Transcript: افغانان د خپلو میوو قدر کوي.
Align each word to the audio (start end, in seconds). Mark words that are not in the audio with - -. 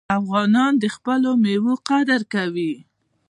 افغانان 0.19 0.73
د 0.83 0.85
خپلو 0.95 1.29
میوو 1.43 1.73
قدر 1.89 2.21
کوي. 2.33 2.73